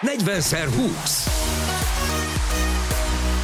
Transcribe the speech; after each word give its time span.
40x20. 0.00 1.26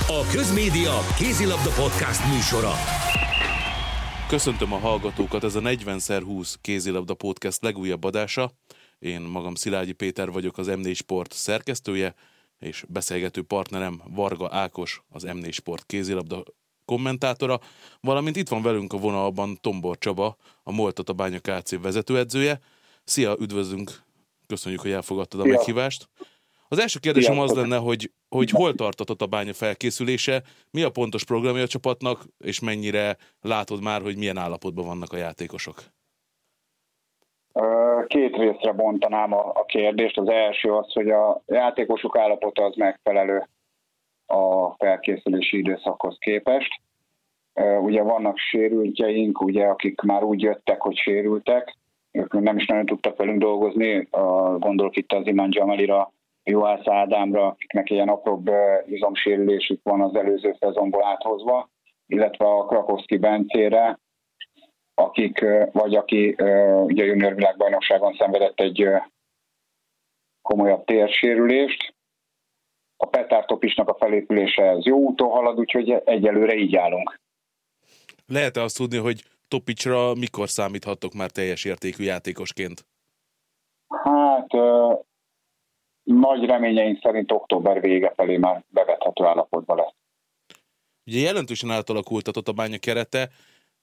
A 0.08 0.26
Közmédia 0.32 0.98
Kézilabda 1.16 1.70
Podcast 1.70 2.20
műsora. 2.32 2.72
Köszöntöm 4.28 4.72
a 4.72 4.78
hallgatókat, 4.78 5.44
ez 5.44 5.54
a 5.54 5.60
40x20 5.60 6.54
Kézilabda 6.60 7.14
Podcast 7.14 7.62
legújabb 7.62 8.04
adása. 8.04 8.52
Én 8.98 9.20
magam 9.20 9.54
Szilágyi 9.54 9.92
Péter 9.92 10.30
vagyok, 10.30 10.58
az 10.58 10.66
M4 10.70 10.94
Sport 10.94 11.32
szerkesztője, 11.32 12.14
és 12.58 12.84
beszélgető 12.88 13.42
partnerem 13.42 14.02
Varga 14.04 14.48
Ákos, 14.50 15.02
az 15.10 15.24
M4 15.26 15.52
Sport 15.52 15.86
kézilabda 15.86 16.42
kommentátora, 16.84 17.60
valamint 18.00 18.36
itt 18.36 18.48
van 18.48 18.62
velünk 18.62 18.92
a 18.92 18.98
vonalban 18.98 19.58
Tombor 19.60 19.98
Csaba, 19.98 20.36
a 20.62 20.72
Moltatabánya 20.72 21.38
KC 21.40 21.80
vezetőedzője. 21.80 22.60
Szia, 23.04 23.36
üdvözlünk, 23.40 24.02
köszönjük, 24.46 24.80
hogy 24.80 24.90
elfogadtad 24.90 25.40
a 25.40 25.42
Szia. 25.42 25.52
meghívást. 25.52 26.08
Az 26.72 26.78
első 26.78 26.98
kérdésem 26.98 27.38
az 27.38 27.54
lenne, 27.54 27.76
hogy, 27.76 28.10
hogy 28.28 28.50
hol 28.50 28.74
tartott 28.74 29.20
a 29.20 29.26
bánya 29.26 29.52
felkészülése, 29.52 30.42
mi 30.70 30.82
a 30.82 30.90
pontos 30.90 31.24
programja 31.24 31.62
a 31.62 31.66
csapatnak, 31.66 32.24
és 32.44 32.60
mennyire 32.60 33.16
látod 33.40 33.82
már, 33.82 34.00
hogy 34.02 34.16
milyen 34.16 34.36
állapotban 34.36 34.86
vannak 34.86 35.12
a 35.12 35.16
játékosok? 35.16 35.76
Két 38.06 38.36
részre 38.36 38.72
bontanám 38.72 39.32
a, 39.32 39.50
a 39.54 39.64
kérdést. 39.64 40.18
Az 40.18 40.28
első 40.28 40.72
az, 40.72 40.92
hogy 40.92 41.10
a 41.10 41.42
játékosok 41.46 42.18
állapota 42.18 42.64
az 42.64 42.74
megfelelő 42.76 43.48
a 44.26 44.70
felkészülési 44.74 45.58
időszakhoz 45.58 46.16
képest. 46.18 46.80
Ugye 47.80 48.02
vannak 48.02 48.38
sérültjeink, 48.38 49.40
ugye, 49.40 49.64
akik 49.64 50.00
már 50.00 50.22
úgy 50.22 50.40
jöttek, 50.40 50.80
hogy 50.80 50.96
sérültek, 50.96 51.76
ők 52.10 52.40
nem 52.40 52.56
is 52.56 52.66
nagyon 52.66 52.86
tudtak 52.86 53.16
velünk 53.16 53.38
dolgozni, 53.38 54.08
gondolok 54.58 54.96
itt 54.96 55.12
az 55.12 55.26
Imán 55.26 55.48
Jamalira, 55.50 56.12
Juhász 56.44 56.88
Ádámra, 56.88 57.46
akiknek 57.46 57.90
ilyen 57.90 58.08
apróbb 58.08 58.50
izomsérülésük 58.86 59.80
van 59.82 60.00
az 60.00 60.14
előző 60.14 60.56
szezonból 60.60 61.04
áthozva, 61.04 61.70
illetve 62.06 62.44
a 62.44 62.66
Krakowski 62.66 63.16
Bencére, 63.16 64.00
akik, 64.94 65.40
vagy 65.72 65.94
aki 65.94 66.30
ugye 66.82 67.02
a 67.02 67.06
junior 67.06 67.34
világbajnokságon 67.34 68.14
szenvedett 68.14 68.60
egy 68.60 68.88
komolyabb 70.42 70.84
térsérülést. 70.84 71.94
A 72.96 73.06
Petár 73.06 73.44
Topisnak 73.44 73.88
a 73.88 73.94
felépülése 73.94 74.62
ez 74.62 74.84
jó 74.84 74.98
úton 74.98 75.28
halad, 75.28 75.58
úgyhogy 75.58 75.90
egyelőre 75.90 76.54
így 76.54 76.76
állunk. 76.76 77.20
Lehet-e 78.26 78.62
azt 78.62 78.76
tudni, 78.76 78.96
hogy 78.96 79.22
Topicsra 79.48 80.14
mikor 80.14 80.48
számíthatok 80.48 81.12
már 81.12 81.30
teljes 81.30 81.64
értékű 81.64 82.04
játékosként? 82.04 82.86
Hát 84.02 84.46
nagy 86.02 86.44
reményeink 86.44 87.00
szerint 87.02 87.32
október 87.32 87.80
vége 87.80 88.12
felé 88.16 88.36
már 88.36 88.64
bevethető 88.68 89.24
állapotban 89.24 89.76
lesz. 89.76 89.94
Ugye 91.06 91.18
jelentősen 91.18 91.70
átalakultatott 91.70 92.48
a 92.48 92.52
bánya 92.52 92.78
kerete. 92.78 93.28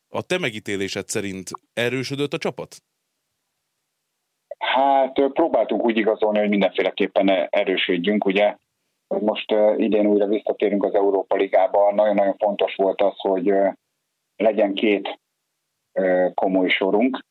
A 0.07 0.21
te 0.21 0.39
megítélésed 0.39 1.07
szerint 1.07 1.49
erősödött 1.73 2.33
a 2.33 2.37
csapat? 2.37 2.75
Hát 4.57 5.13
próbáltunk 5.13 5.83
úgy 5.83 5.97
igazolni, 5.97 6.39
hogy 6.39 6.49
mindenféleképpen 6.49 7.29
erősödjünk, 7.49 8.25
ugye. 8.25 8.55
Most 9.07 9.51
idén 9.77 10.05
újra 10.05 10.27
visszatérünk 10.27 10.83
az 10.83 10.93
Európa 10.93 11.35
Ligába. 11.35 11.93
Nagyon-nagyon 11.93 12.37
fontos 12.37 12.75
volt 12.75 13.01
az, 13.01 13.13
hogy 13.15 13.53
legyen 14.35 14.73
két 14.73 15.19
komoly 16.33 16.69
sorunk, 16.69 17.25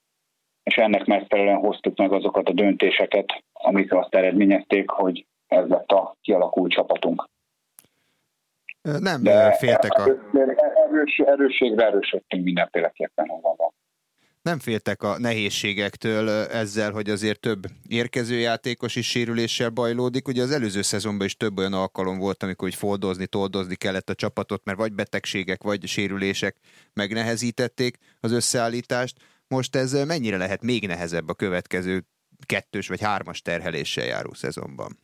és 0.69 0.74
ennek 0.74 1.05
megfelelően 1.05 1.56
hoztuk 1.56 1.98
meg 1.98 2.12
azokat 2.12 2.48
a 2.48 2.52
döntéseket, 2.52 3.42
amik 3.52 3.92
azt 3.92 4.14
eredményezték, 4.14 4.91
hogy 4.91 5.27
ez 5.47 5.69
lett 5.69 5.91
a 5.91 6.16
kialakult 6.20 6.72
csapatunk. 6.72 7.28
Nem 8.83 9.22
De 9.22 9.52
féltek 9.52 9.92
a... 9.92 10.02
Erős, 10.88 11.19
erősségre 11.19 11.86
erősödtünk 11.86 12.44
mindenféleképpen. 12.44 13.26
Van. 13.26 13.72
Nem 14.43 14.59
féltek 14.59 15.03
a 15.03 15.19
nehézségektől 15.19 16.28
ezzel, 16.28 16.91
hogy 16.91 17.10
azért 17.10 17.41
több 17.41 17.64
érkező 17.88 18.37
játékos 18.37 18.97
is 18.97 19.09
sérüléssel 19.09 19.70
bajlódik. 19.70 20.28
Ugye 20.28 20.43
az 20.43 20.50
előző 20.50 20.82
szezonban 20.82 21.26
is 21.26 21.37
több 21.37 21.59
olyan 21.59 21.72
alkalom 21.72 22.19
volt, 22.19 22.43
amikor 22.43 22.69
hogy 22.69 22.78
foldozni, 22.78 23.26
toldozni 23.26 23.75
kellett 23.75 24.10
a 24.10 24.14
csapatot, 24.14 24.64
mert 24.64 24.78
vagy 24.78 24.93
betegségek, 24.93 25.62
vagy 25.62 25.87
sérülések 25.87 26.56
megnehezítették 26.94 27.97
az 28.20 28.32
összeállítást. 28.32 29.16
Most 29.48 29.76
ez 29.76 30.04
mennyire 30.06 30.36
lehet 30.36 30.62
még 30.62 30.86
nehezebb 30.86 31.28
a 31.28 31.34
következő 31.34 32.00
kettős 32.47 32.88
vagy 32.88 33.00
hármas 33.00 33.42
terheléssel 33.42 34.04
járó 34.04 34.32
szezonban? 34.32 34.98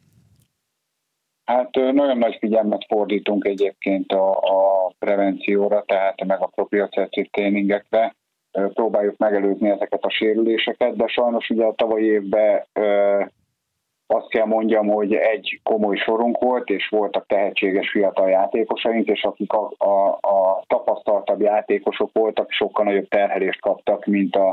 Hát 1.45 1.75
nagyon 1.75 2.19
nagy 2.19 2.37
figyelmet 2.41 2.85
fordítunk 2.89 3.47
egyébként 3.47 4.13
a, 4.13 4.31
a 4.31 4.93
prevencióra, 4.99 5.85
tehát 5.87 6.25
meg 6.25 6.43
a 6.43 6.47
proprioceptív 6.47 7.27
tréningekre. 7.31 8.15
Próbáljuk 8.51 9.17
megelőzni 9.17 9.71
ezeket 9.71 10.05
a 10.05 10.11
sérüléseket, 10.11 10.97
de 10.97 11.07
sajnos 11.07 11.51
ugye 11.51 11.65
a 11.65 11.75
tavalyi 11.75 12.07
évben 12.07 12.67
azt 14.07 14.29
kell 14.29 14.47
mondjam, 14.47 14.89
hogy 14.89 15.15
egy 15.15 15.61
komoly 15.63 15.97
sorunk 15.97 16.39
volt, 16.41 16.69
és 16.69 16.89
voltak 16.89 17.27
tehetséges 17.27 17.91
fiatal 17.91 18.29
játékosaink, 18.29 19.09
és 19.09 19.25
akik 19.25 19.53
a, 19.53 19.73
a, 19.77 20.09
a 20.09 20.65
tapasztaltabb 20.67 21.41
játékosok 21.41 22.11
voltak, 22.13 22.51
sokkal 22.51 22.85
nagyobb 22.85 23.09
terhelést 23.09 23.61
kaptak, 23.61 24.05
mint 24.05 24.37
a, 24.37 24.49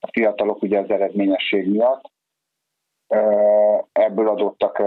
a 0.00 0.08
fiatalok 0.12 0.62
ugye 0.62 0.78
az 0.78 0.90
eredményesség 0.90 1.70
miatt. 1.70 2.10
Ebből 3.92 4.28
adottak 4.28 4.82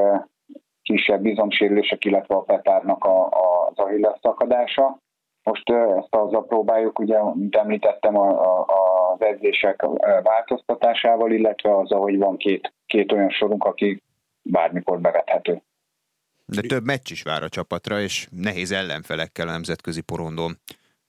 kisebb 0.81 1.25
izomsérülések, 1.25 2.05
illetve 2.05 2.35
a 2.35 2.41
petárnak 2.41 3.03
a, 3.03 3.25
a, 3.25 3.67
az 3.67 3.77
ahilles 3.77 4.19
szakadása. 4.21 4.97
Most 5.43 5.69
ezt 5.69 6.15
azzal 6.15 6.45
próbáljuk, 6.45 6.99
ugye, 6.99 7.23
mint 7.33 7.55
említettem, 7.55 8.17
a, 8.17 8.29
a, 8.29 8.65
az 9.11 9.21
edzések 9.21 9.81
változtatásával, 10.23 11.31
illetve 11.31 11.77
az, 11.77 11.89
hogy 11.89 12.17
van 12.17 12.37
két, 12.37 12.73
két 12.85 13.11
olyan 13.11 13.29
sorunk, 13.29 13.63
aki 13.63 14.01
bármikor 14.41 14.99
bevethető. 15.01 15.61
De 16.45 16.61
több 16.61 16.85
meccs 16.85 17.11
is 17.11 17.23
vár 17.23 17.43
a 17.43 17.49
csapatra, 17.49 17.99
és 17.99 18.27
nehéz 18.31 18.71
ellenfelekkel 18.71 19.47
a 19.47 19.51
nemzetközi 19.51 20.01
porondon. 20.01 20.51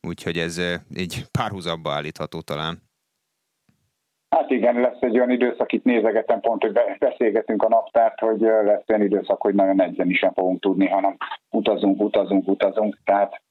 Úgyhogy 0.08 0.36
ez 0.36 0.58
egy 0.94 1.24
párhuzamba 1.38 1.90
állítható 1.90 2.40
talán. 2.40 2.82
Hát 4.28 4.50
igen, 4.50 4.80
lesz 4.80 5.00
egy 5.00 5.16
olyan 5.16 5.30
időszak, 5.30 5.72
itt 5.72 5.84
nézegetem 5.84 6.40
pont, 6.40 6.62
hogy 6.62 6.72
beszélgetünk 6.98 7.62
a 7.62 7.68
naptárt, 7.68 8.18
hogy 8.18 8.40
lesz 8.40 8.88
olyan 8.88 9.02
időszak, 9.02 9.40
hogy 9.40 9.54
nagyon 9.54 9.82
edzeni 9.82 10.14
sem 10.14 10.32
fogunk 10.32 10.60
tudni, 10.60 10.88
hanem 10.88 11.16
utazunk, 11.50 12.00
utazunk, 12.00 12.48
utazunk. 12.48 12.98
Tehát 13.04 13.42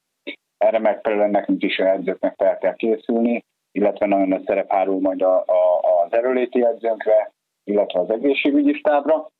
erre 0.57 0.79
megfelelően 0.79 1.29
nekünk 1.29 1.63
is 1.63 1.79
a 1.79 1.89
edzőknek 1.89 2.35
fel 2.37 2.57
kell 2.57 2.75
készülni, 2.75 3.43
illetve 3.71 4.05
nagyon 4.05 4.27
nagy 4.27 4.43
szerep 4.45 4.71
hárul 4.71 4.99
majd 4.99 5.21
a, 5.21 5.37
a, 5.37 5.79
az 6.05 6.13
erőléti 6.13 6.65
edzőnkre, 6.65 7.33
illetve 7.63 7.99
az 7.99 8.09
egészségügyi 8.09 8.73
stábra. 8.73 9.31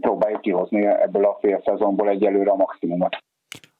Próbáljuk 0.00 0.40
kihozni 0.40 0.86
ebből 0.86 1.24
a 1.24 1.38
fél 1.40 1.62
szezonból 1.64 2.08
egyelőre 2.08 2.50
a 2.50 2.56
maximumot. 2.56 3.16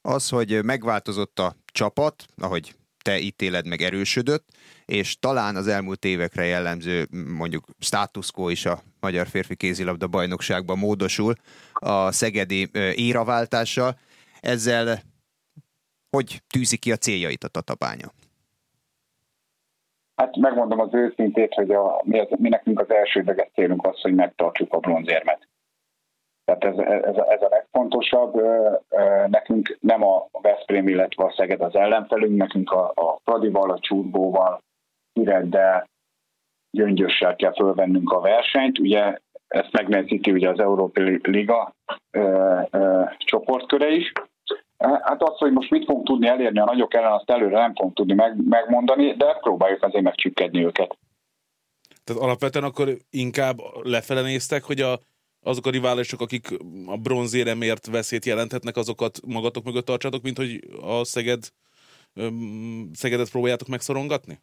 Az, 0.02 0.28
hogy 0.28 0.64
megváltozott 0.64 1.38
a 1.38 1.52
csapat, 1.72 2.24
ahogy 2.42 2.74
te 3.04 3.18
ítéled 3.18 3.68
meg 3.68 3.80
erősödött, 3.80 4.44
és 4.84 5.18
talán 5.18 5.56
az 5.56 5.66
elmúlt 5.66 6.04
évekre 6.04 6.44
jellemző 6.44 7.06
mondjuk 7.36 7.64
status 7.78 8.30
quo 8.30 8.48
is 8.48 8.66
a 8.66 8.78
Magyar 9.00 9.26
Férfi 9.26 9.56
Kézilabda 9.56 10.06
bajnokságban 10.06 10.78
módosul 10.78 11.34
a 11.72 12.12
szegedi 12.12 12.68
éraváltással. 12.94 13.98
Ezzel 14.40 14.98
hogy 16.16 16.42
tűzi 16.46 16.76
ki 16.76 16.92
a 16.92 16.96
céljait 16.96 17.44
a 17.44 17.48
tatabánya? 17.48 18.12
Hát 20.18 20.36
megmondom 20.36 20.80
az 20.80 20.94
őszintét, 20.94 21.54
hogy 21.54 21.70
a, 21.70 22.00
mi, 22.04 22.18
az, 22.18 22.28
mi 22.38 22.48
nekünk 22.48 22.80
az 22.80 22.90
elsődleges 22.90 23.48
célunk 23.54 23.86
az, 23.86 24.00
hogy 24.00 24.14
megtartsuk 24.14 24.72
a 24.72 24.78
bronzérmet. 24.78 25.48
Tehát 26.44 26.64
ez, 26.64 26.78
ez, 26.78 27.16
ez 27.16 27.42
a 27.42 27.48
legfontosabb. 27.50 28.42
Nekünk 29.26 29.76
nem 29.80 30.04
a 30.04 30.26
Veszprém, 30.42 30.88
illetve 30.88 31.24
a 31.24 31.32
Szeged 31.36 31.60
az 31.60 31.74
ellenfelünk, 31.74 32.36
nekünk 32.36 32.70
a, 32.70 32.92
a 32.94 33.20
Pradival, 33.24 33.70
a 33.70 33.78
Csurgóval, 33.78 34.60
Ireddel, 35.12 35.88
Gyöngyössel 36.70 37.36
kell 37.36 37.54
fölvennünk 37.54 38.10
a 38.10 38.20
versenyt. 38.20 38.78
Ugye 38.78 39.18
ezt 39.48 39.72
megnehezíti 39.72 40.30
ugye 40.32 40.48
az 40.48 40.60
Európai 40.60 41.20
Liga 41.22 41.72
ö, 42.10 42.60
ö, 42.70 43.02
csoportköre 43.18 43.88
is. 43.88 44.12
Hát 44.78 45.22
az, 45.22 45.38
hogy 45.38 45.52
most 45.52 45.70
mit 45.70 45.84
fogunk 45.84 46.06
tudni 46.06 46.26
elérni 46.26 46.58
a 46.58 46.64
nagyok 46.64 46.94
ellen, 46.94 47.12
azt 47.12 47.30
előre 47.30 47.58
nem 47.58 47.74
fogunk 47.74 47.94
tudni 47.94 48.14
meg, 48.14 48.36
megmondani, 48.44 49.16
de 49.16 49.34
próbáljuk 49.40 49.82
azért 49.82 50.04
megcsükkedni 50.04 50.64
őket. 50.64 50.98
Tehát 52.04 52.22
alapvetően 52.22 52.64
akkor 52.64 52.88
inkább 53.10 53.56
lefele 53.82 54.22
néztek, 54.22 54.64
hogy 54.64 54.80
a, 54.80 54.98
azok 55.42 55.66
a 55.66 55.70
riválisok, 55.70 56.20
akik 56.20 56.48
a 56.86 56.96
bronzéremért 56.96 57.86
veszélyt 57.86 58.24
jelenthetnek, 58.24 58.76
azokat 58.76 59.18
magatok 59.26 59.64
mögött 59.64 59.84
tartsatok, 59.84 60.22
mint 60.22 60.36
hogy 60.36 60.60
a 60.80 61.04
Szeged, 61.04 61.40
Szegedet 62.92 63.30
próbáljátok 63.30 63.68
megszorongatni? 63.68 64.40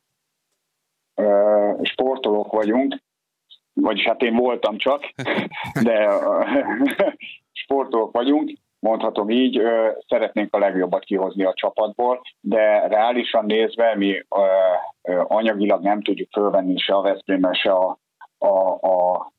Sportolók 1.81 2.51
vagyunk, 2.51 3.03
vagyis 3.73 4.03
hát 4.03 4.21
én 4.21 4.35
voltam 4.35 4.77
csak, 4.77 5.13
de 5.87 6.09
sportolók 7.63 8.11
vagyunk, 8.11 8.51
mondhatom 8.85 9.29
így, 9.29 9.61
szeretnénk 10.07 10.55
a 10.55 10.59
legjobbat 10.59 11.03
kihozni 11.03 11.43
a 11.43 11.53
csapatból, 11.53 12.21
de 12.39 12.87
reálisan 12.87 13.45
nézve 13.45 13.95
mi 13.95 14.25
anyagilag 15.27 15.83
nem 15.83 16.01
tudjuk 16.01 16.29
fölvenni 16.31 16.77
se 16.77 16.93
a 16.93 17.01
Veszprémmel, 17.01 17.53
se 17.53 17.71
a, 17.71 17.97
a, 18.37 18.69
a 18.71 19.31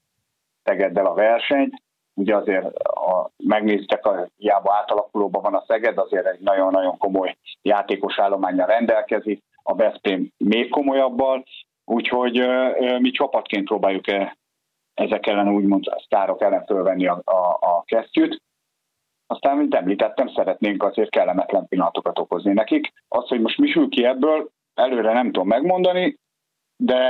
Tegeddel 0.63 1.07
a 1.07 1.15
versenyt. 1.15 1.75
Ugye 2.15 2.37
azért 2.37 2.79
a, 2.79 3.31
megnéztek, 3.45 4.07
a, 4.07 4.29
hiába 4.37 4.75
átalakulóban 4.75 5.43
van 5.43 5.55
a 5.55 5.65
Szeged, 5.67 5.99
azért 5.99 6.27
egy 6.27 6.41
nagyon-nagyon 6.41 6.99
komoly 6.99 7.37
játékos 7.63 8.19
állományjal 8.19 8.67
rendelkezik, 8.67 9.43
a 9.63 9.75
Veszprém 9.75 10.31
még 10.37 10.71
komolyabbal, 10.71 11.45
úgyhogy 11.85 12.47
mi 12.99 13.11
csapatként 13.11 13.65
próbáljuk 13.65 14.05
ezek 14.95 15.27
ellen 15.27 15.49
úgymond 15.49 15.87
a 15.87 16.03
sztárok 16.05 16.43
ellen 16.43 16.65
fölvenni 16.65 17.07
a, 17.07 17.21
a, 17.25 17.59
a 17.61 17.83
kesztyűt. 17.85 18.43
Aztán, 19.27 19.57
mint 19.57 19.75
említettem, 19.75 20.29
szeretnénk 20.29 20.83
azért 20.83 21.11
kellemetlen 21.11 21.67
pillanatokat 21.69 22.19
okozni 22.19 22.53
nekik. 22.53 22.93
Az, 23.09 23.29
hogy 23.29 23.41
most 23.41 23.59
mi 23.59 23.71
sül 23.71 23.89
ki 23.89 24.05
ebből, 24.05 24.51
előre 24.75 25.13
nem 25.13 25.27
tudom 25.27 25.47
megmondani, 25.47 26.19
de 26.77 27.01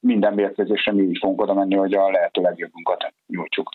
minden 0.00 0.34
mérkőzésre 0.34 0.92
mi 0.92 1.02
is 1.02 1.18
fogunk 1.18 1.40
oda 1.40 1.54
menni, 1.54 1.74
hogy 1.74 1.94
a 1.94 2.10
lehető 2.10 2.40
legjobbunkat 2.42 3.14
nyújtsuk. 3.26 3.68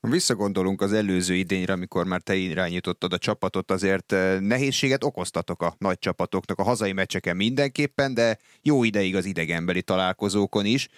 Visszagondolunk 0.00 0.80
az 0.80 0.92
előző 0.92 1.34
idényre, 1.34 1.72
amikor 1.72 2.06
már 2.06 2.20
te 2.20 2.34
irányítottad 2.34 3.12
a 3.12 3.18
csapatot, 3.18 3.70
azért 3.70 4.12
eh, 4.12 4.40
nehézséget 4.40 5.04
okoztatok 5.04 5.62
a 5.62 5.74
nagy 5.78 5.98
csapatoknak 5.98 6.58
a 6.58 6.62
hazai 6.62 6.92
meccseken 6.92 7.36
mindenképpen, 7.36 8.14
de 8.14 8.38
jó 8.62 8.84
ideig 8.84 9.16
az 9.16 9.24
idegenbeli 9.24 9.82
találkozókon 9.82 10.64
is. 10.64 10.88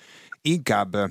Inkább 0.42 0.94
eh, 0.94 1.04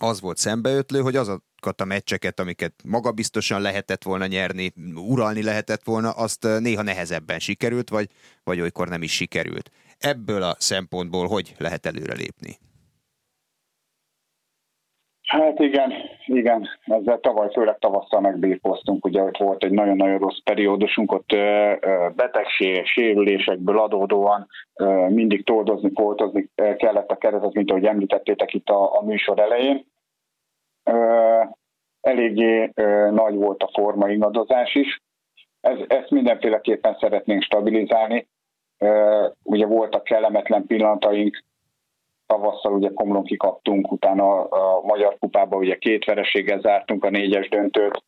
az 0.00 0.20
volt 0.20 0.36
szembeötlő, 0.36 1.00
hogy 1.00 1.16
azokat 1.16 1.80
a 1.80 1.84
meccseket, 1.84 2.40
amiket 2.40 2.74
magabiztosan 2.84 3.60
lehetett 3.60 4.02
volna 4.02 4.26
nyerni, 4.26 4.72
uralni 4.94 5.42
lehetett 5.42 5.84
volna, 5.84 6.10
azt 6.10 6.42
néha 6.42 6.82
nehezebben 6.82 7.38
sikerült, 7.38 7.88
vagy, 7.88 8.08
vagy 8.44 8.60
olykor 8.60 8.88
nem 8.88 9.02
is 9.02 9.12
sikerült. 9.12 9.70
Ebből 9.98 10.42
a 10.42 10.56
szempontból 10.58 11.28
hogy 11.28 11.54
lehet 11.58 11.86
előrelépni? 11.86 12.58
Hát 15.22 15.58
igen, 15.58 15.92
igen, 16.36 16.68
ezzel 16.84 17.18
tavaly 17.20 17.48
főleg 17.52 17.78
tavasszal 17.78 18.20
megbírkoztunk, 18.20 19.04
ugye 19.04 19.22
ott 19.22 19.36
volt 19.36 19.64
egy 19.64 19.70
nagyon-nagyon 19.70 20.18
rossz 20.18 20.38
periódusunk, 20.44 21.12
ott 21.12 21.36
betegség, 22.14 22.86
sérülésekből 22.86 23.78
adódóan 23.78 24.46
mindig 25.08 25.44
toldozni, 25.44 25.90
foltozni 25.94 26.50
kellett 26.54 27.10
a 27.10 27.16
keretet, 27.16 27.52
mint 27.52 27.70
ahogy 27.70 27.84
említettétek 27.84 28.54
itt 28.54 28.68
a, 28.68 28.98
a 28.98 29.02
műsor 29.04 29.38
elején. 29.38 29.86
Eléggé 32.00 32.70
nagy 33.10 33.34
volt 33.34 33.62
a 33.62 33.70
forma 33.72 34.08
ingadozás 34.08 34.74
is. 34.74 35.00
Ez, 35.60 35.78
ezt 35.88 36.10
mindenféleképpen 36.10 36.96
szeretnénk 37.00 37.42
stabilizálni. 37.42 38.28
Ugye 39.42 39.66
voltak 39.66 40.04
kellemetlen 40.04 40.66
pillanataink, 40.66 41.44
tavasszal 42.26 42.72
ugye 42.72 42.90
Komlon 42.94 43.24
kikaptunk, 43.24 43.92
utána 43.92 44.42
a, 44.42 44.80
Magyar 44.80 45.16
Kupában 45.18 45.58
ugye 45.58 45.76
két 45.76 46.04
vereséggel 46.04 46.60
zártunk 46.60 47.04
a 47.04 47.10
négyes 47.10 47.48
döntőt, 47.48 48.02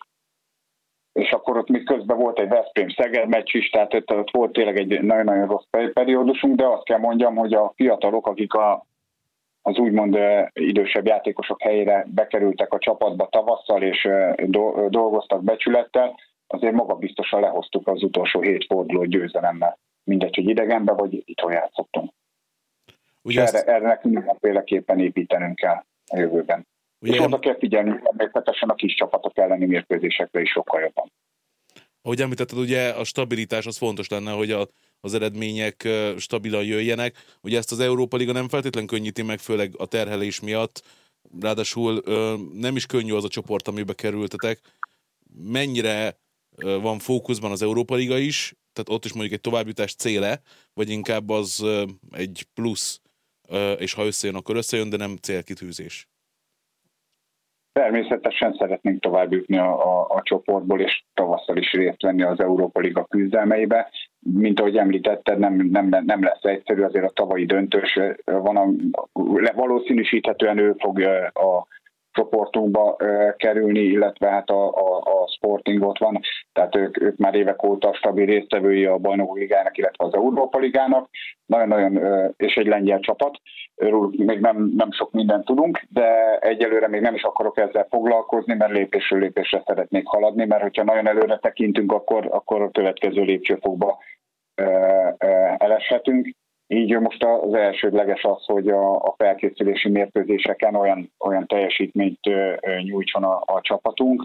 és 1.12 1.30
akkor 1.30 1.56
ott 1.56 1.68
még 1.68 1.84
közben 1.84 2.18
volt 2.18 2.38
egy 2.38 2.48
Veszprém-Szeged 2.48 3.28
meccs 3.28 3.54
is, 3.54 3.70
tehát 3.70 4.10
ott 4.10 4.30
volt 4.30 4.52
tényleg 4.52 4.78
egy 4.78 5.02
nagyon-nagyon 5.02 5.46
rossz 5.46 5.90
periódusunk, 5.92 6.56
de 6.56 6.66
azt 6.66 6.84
kell 6.84 6.98
mondjam, 6.98 7.34
hogy 7.34 7.54
a 7.54 7.72
fiatalok, 7.76 8.26
akik 8.26 8.54
a, 8.54 8.86
az 9.62 9.78
úgymond 9.78 10.18
idősebb 10.52 11.06
játékosok 11.06 11.62
helyére 11.62 12.06
bekerültek 12.14 12.72
a 12.72 12.78
csapatba 12.78 13.26
tavasszal, 13.26 13.82
és 13.82 14.08
dolgoztak 14.88 15.42
becsülettel, 15.42 16.14
azért 16.46 16.74
magabiztosan 16.74 17.40
lehoztuk 17.40 17.88
az 17.88 18.02
utolsó 18.02 18.40
hét 18.40 18.64
forduló 18.68 19.04
győzelemmel. 19.04 19.78
Mindegy, 20.04 20.34
hogy 20.34 20.48
idegenbe 20.48 20.92
vagy 20.92 21.22
itthon 21.24 21.52
játszottunk. 21.52 22.12
Ugye 23.24 23.40
erre, 23.40 23.58
ezt... 23.58 23.66
erre 23.66 23.86
nekünk 23.86 24.14
mindenféleképpen 24.14 24.98
építenünk 24.98 25.56
kell 25.56 25.84
a 26.06 26.18
jövőben. 26.18 26.66
Ugye... 27.00 27.14
És 27.14 27.20
oda 27.20 27.38
kell 27.38 27.58
figyelni 27.58 28.00
természetesen 28.02 28.68
a 28.68 28.74
kis 28.74 28.94
csapatok 28.94 29.38
elleni 29.38 29.66
mérkőzésekre 29.66 30.40
is 30.40 30.50
sokkal 30.50 30.80
jobban. 30.80 31.12
Ahogy 32.02 32.20
említetted, 32.20 32.58
ugye 32.58 32.88
a 32.88 33.04
stabilitás 33.04 33.66
az 33.66 33.76
fontos 33.76 34.08
lenne, 34.08 34.30
hogy 34.30 34.50
a, 34.50 34.68
az 35.00 35.14
eredmények 35.14 35.88
stabilan 36.16 36.64
jöjjenek. 36.64 37.14
Ugye 37.40 37.58
ezt 37.58 37.72
az 37.72 37.80
Európa 37.80 38.16
Liga 38.16 38.32
nem 38.32 38.48
feltétlenül 38.48 38.88
könnyíti 38.88 39.22
meg, 39.22 39.38
főleg 39.38 39.72
a 39.76 39.86
terhelés 39.86 40.40
miatt. 40.40 40.82
Ráadásul 41.40 42.02
nem 42.52 42.76
is 42.76 42.86
könnyű 42.86 43.12
az 43.12 43.24
a 43.24 43.28
csoport, 43.28 43.68
amibe 43.68 43.92
kerültetek. 43.94 44.60
Mennyire 45.42 46.16
van 46.56 46.98
fókuszban 46.98 47.50
az 47.50 47.62
Európa 47.62 47.94
Liga 47.94 48.18
is, 48.18 48.54
tehát 48.72 48.88
ott 48.88 49.04
is 49.04 49.12
mondjuk 49.12 49.34
egy 49.34 49.40
továbbjutás 49.40 49.94
céle, 49.94 50.40
vagy 50.74 50.90
inkább 50.90 51.28
az 51.28 51.64
egy 52.10 52.46
plusz 52.54 53.00
és 53.78 53.94
ha 53.94 54.04
összejön, 54.04 54.36
akkor 54.36 54.56
összejön, 54.56 54.90
de 54.90 54.96
nem 54.96 55.16
célkitűzés. 55.16 56.08
Természetesen 57.72 58.56
szeretnénk 58.58 59.00
tovább 59.00 59.32
jutni 59.32 59.58
a, 59.58 60.00
a, 60.00 60.06
a 60.08 60.22
csoportból, 60.22 60.80
és 60.80 61.04
tavasszal 61.14 61.56
is 61.56 61.72
részt 61.72 62.02
venni 62.02 62.22
az 62.22 62.40
Európa 62.40 62.80
Liga 62.80 63.04
küzdelmeibe. 63.04 63.90
Mint 64.18 64.60
ahogy 64.60 64.76
említetted, 64.76 65.38
nem, 65.38 65.54
nem, 65.54 65.88
nem 65.88 66.22
lesz 66.22 66.42
egyszerű, 66.42 66.82
azért 66.82 67.04
a 67.04 67.12
tavalyi 67.14 67.46
döntős 67.46 67.98
van, 68.24 68.56
a, 68.56 68.68
valószínűsíthetően 69.54 70.58
ő 70.58 70.74
fog 70.78 71.00
a 71.32 71.66
csoportunkba 72.14 72.96
kerülni, 73.36 73.80
illetve 73.80 74.28
hát 74.28 74.50
a, 74.50 74.68
a, 74.68 74.96
a 74.96 75.28
Sporting 75.36 75.82
ott 75.82 75.98
van, 75.98 76.20
tehát 76.52 76.76
ők, 76.76 77.00
ők 77.02 77.16
már 77.16 77.34
évek 77.34 77.62
óta 77.62 77.94
stabil 77.94 78.26
résztvevői 78.26 78.84
a 78.84 78.98
Bajnokok 78.98 79.38
Ligának, 79.38 79.78
illetve 79.78 80.04
az 80.04 80.14
Európa 80.14 80.58
Ligának, 80.58 81.08
nagyon-nagyon, 81.46 82.32
és 82.36 82.54
egy 82.54 82.66
lengyel 82.66 83.00
csapat, 83.00 83.40
Róluk 83.76 84.16
még 84.16 84.40
nem, 84.40 84.72
nem 84.76 84.92
sok 84.92 85.12
mindent 85.12 85.44
tudunk, 85.44 85.82
de 85.88 86.38
egyelőre 86.38 86.88
még 86.88 87.00
nem 87.00 87.14
is 87.14 87.22
akarok 87.22 87.58
ezzel 87.58 87.86
foglalkozni, 87.90 88.54
mert 88.54 88.72
lépésről 88.72 89.20
lépésre 89.20 89.62
szeretnék 89.66 90.06
haladni, 90.06 90.44
mert 90.44 90.62
hogyha 90.62 90.84
nagyon 90.84 91.06
előre 91.06 91.38
tekintünk, 91.38 91.92
akkor, 91.92 92.26
akkor 92.30 92.62
a 92.62 92.70
következő 92.70 93.22
lépcsőfokba 93.22 93.98
eleshetünk 95.58 96.34
így 96.66 96.98
most 96.98 97.24
az 97.24 97.54
elsődleges 97.54 98.22
az, 98.22 98.44
hogy 98.44 98.68
a, 98.68 98.94
a 98.94 99.14
felkészülési 99.16 99.88
mérkőzéseken 99.88 100.74
olyan, 100.74 101.12
olyan 101.18 101.46
teljesítményt 101.46 102.20
nyújtson 102.82 103.24
a, 103.24 103.42
a 103.46 103.60
csapatunk, 103.60 104.24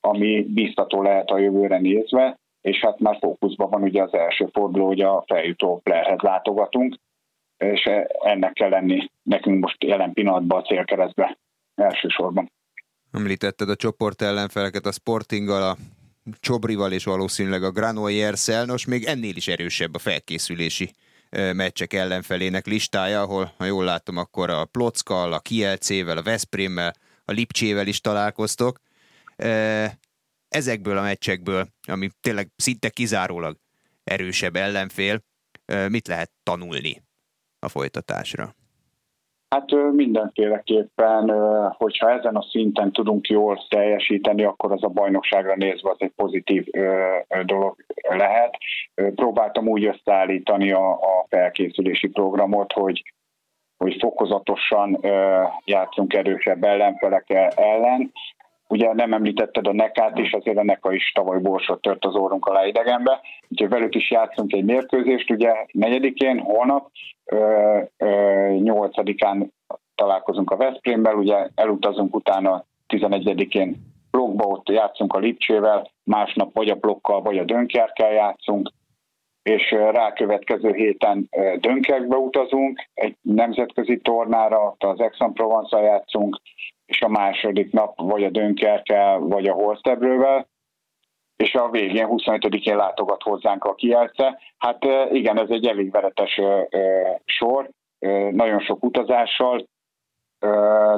ami 0.00 0.46
biztató 0.48 1.02
lehet 1.02 1.30
a 1.30 1.38
jövőre 1.38 1.78
nézve, 1.78 2.38
és 2.60 2.80
hát 2.80 2.98
már 2.98 3.16
fókuszban 3.20 3.70
van 3.70 3.82
ugye 3.82 4.02
az 4.02 4.14
első 4.14 4.48
forduló, 4.52 4.86
hogy 4.86 5.00
a 5.00 5.24
feljutó 5.26 5.80
playerhez 5.82 6.20
látogatunk, 6.20 6.96
és 7.56 7.88
ennek 8.20 8.52
kell 8.52 8.68
lenni 8.68 9.10
nekünk 9.22 9.60
most 9.60 9.84
jelen 9.84 10.12
pillanatban 10.12 10.58
a 10.58 10.62
célkeresztbe 10.62 11.38
elsősorban. 11.74 12.50
Említetted 13.12 13.68
a 13.68 13.76
csoport 13.76 14.22
ellenfeleket, 14.22 14.86
a 14.86 14.92
Sportinggal, 14.92 15.62
a 15.62 15.76
Csobrival 16.40 16.92
és 16.92 17.04
valószínűleg 17.04 17.62
a 17.62 17.70
Granollers-szel, 17.70 18.64
nos 18.64 18.86
még 18.86 19.04
ennél 19.04 19.36
is 19.36 19.48
erősebb 19.48 19.94
a 19.94 19.98
felkészülési 19.98 20.90
meccsek 21.30 21.92
ellenfelének 21.92 22.66
listája, 22.66 23.20
ahol, 23.20 23.54
ha 23.56 23.64
jól 23.64 23.84
látom, 23.84 24.16
akkor 24.16 24.50
a 24.50 24.64
Plockal, 24.64 25.32
a 25.32 25.40
Kielcével, 25.40 26.16
a 26.18 26.22
Veszprémmel, 26.22 26.94
a 27.24 27.32
Lipcsével 27.32 27.86
is 27.86 28.00
találkoztok. 28.00 28.80
Ezekből 30.48 30.98
a 30.98 31.02
meccsekből, 31.02 31.68
ami 31.86 32.10
tényleg 32.20 32.50
szinte 32.56 32.88
kizárólag 32.88 33.58
erősebb 34.04 34.56
ellenfél, 34.56 35.22
mit 35.88 36.06
lehet 36.06 36.30
tanulni 36.42 37.02
a 37.58 37.68
folytatásra? 37.68 38.56
Hát 39.48 39.70
mindenféleképpen, 39.92 41.30
hogyha 41.76 42.10
ezen 42.10 42.36
a 42.36 42.42
szinten 42.42 42.92
tudunk 42.92 43.26
jól 43.26 43.66
teljesíteni, 43.68 44.44
akkor 44.44 44.72
az 44.72 44.82
a 44.84 44.88
bajnokságra 44.88 45.56
nézve 45.56 45.90
az 45.90 45.96
egy 45.98 46.12
pozitív 46.16 46.66
dolog 47.44 47.84
lehet. 48.08 48.58
Próbáltam 49.14 49.68
úgy 49.68 49.84
összeállítani 49.84 50.72
a, 50.72 50.98
felkészülési 51.28 52.08
programot, 52.08 52.72
hogy 52.72 53.02
hogy 53.76 53.96
fokozatosan 54.00 54.98
játszunk 55.64 56.14
erősebb 56.14 56.64
ellenfelek 56.64 57.30
ellen, 57.56 58.12
Ugye 58.68 58.92
nem 58.92 59.12
említetted 59.12 59.66
a 59.66 59.72
Nekát 59.72 60.18
is, 60.18 60.32
azért 60.32 60.58
a 60.58 60.64
Neka 60.64 60.92
is 60.92 61.12
tavaly 61.12 61.38
borsot 61.38 61.80
tört 61.80 62.04
az 62.04 62.16
órunk 62.16 62.46
alá 62.46 62.66
idegenbe, 62.66 63.20
úgyhogy 63.48 63.68
velük 63.68 63.94
is 63.94 64.10
játszunk 64.10 64.52
egy 64.52 64.64
mérkőzést, 64.64 65.30
ugye 65.30 65.54
negyedikén, 65.72 66.38
holnap, 66.38 66.90
nyolcadikán 68.58 69.52
találkozunk 69.94 70.50
a 70.50 70.56
Veszprémmel, 70.56 71.14
ugye 71.14 71.48
elutazunk 71.54 72.14
utána 72.14 72.64
11-én 72.88 73.76
blokkba, 74.10 74.44
ott 74.44 74.68
játszunk 74.68 75.12
a 75.12 75.18
Lipcsével, 75.18 75.90
másnap 76.04 76.54
vagy 76.54 76.68
a 76.68 76.74
blokkal, 76.74 77.22
vagy 77.22 77.38
a 77.38 77.44
Dönkerkel 77.44 78.12
játszunk, 78.12 78.70
és 79.42 79.70
rákövetkező 79.70 80.72
héten 80.72 81.28
Dönkekbe 81.60 82.16
utazunk, 82.16 82.88
egy 82.94 83.16
nemzetközi 83.22 83.98
tornára, 83.98 84.74
az 84.78 85.00
Exxon 85.00 85.34
provence 85.34 85.80
játszunk, 85.80 86.40
és 86.88 87.02
a 87.02 87.08
második 87.08 87.72
nap 87.72 88.00
vagy 88.00 88.24
a 88.24 88.30
Dönkerkel, 88.30 89.18
vagy 89.18 89.46
a 89.46 89.52
Holstebrővel, 89.52 90.48
és 91.36 91.54
a 91.54 91.70
végén 91.70 92.06
25-én 92.10 92.76
látogat 92.76 93.22
hozzánk 93.22 93.64
a 93.64 93.74
Kielce. 93.74 94.40
Hát 94.58 94.84
igen, 95.12 95.38
ez 95.38 95.50
egy 95.50 95.66
elég 95.66 95.90
veretes 95.90 96.40
sor, 97.24 97.70
nagyon 98.30 98.60
sok 98.60 98.84
utazással, 98.84 99.66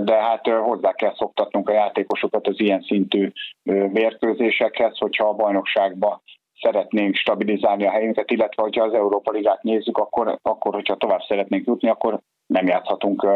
de 0.05 0.15
hát 0.15 0.47
hozzá 0.47 0.93
kell 0.93 1.15
szoktatnunk 1.15 1.69
a 1.69 1.73
játékosokat 1.73 2.47
az 2.47 2.61
ilyen 2.61 2.83
szintű 2.83 3.33
mérkőzésekhez, 3.63 4.99
hogyha 4.99 5.29
a 5.29 5.35
bajnokságba 5.35 6.23
szeretnénk 6.61 7.15
stabilizálni 7.15 7.87
a 7.87 7.91
helyünket, 7.91 8.31
illetve 8.31 8.63
hogyha 8.63 8.85
az 8.85 8.93
Európa 8.93 9.31
Ligát 9.31 9.63
nézzük, 9.63 9.99
akkor, 9.99 10.39
akkor 10.43 10.75
hogyha 10.75 10.97
tovább 10.97 11.23
szeretnénk 11.29 11.67
jutni, 11.67 11.89
akkor 11.89 12.21
nem 12.47 12.67
játszhatunk, 12.67 13.27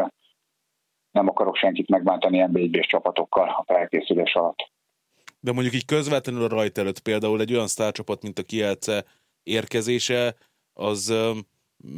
nem 1.15 1.29
akarok 1.29 1.57
senkit 1.57 1.89
megbántani 1.89 2.39
nba 2.39 2.85
csapatokkal 2.87 3.49
a 3.49 3.65
felkészülés 3.67 4.35
alatt. 4.35 4.71
De 5.41 5.53
mondjuk 5.53 5.75
így 5.75 5.85
közvetlenül 5.85 6.45
a 6.45 6.49
rajt 6.49 6.79
előtt 6.79 6.99
például 6.99 7.41
egy 7.41 7.53
olyan 7.53 7.67
sztárcsapat, 7.67 8.23
mint 8.23 8.39
a 8.39 8.43
Kielce 8.43 9.05
érkezése, 9.43 10.35
az 10.73 11.15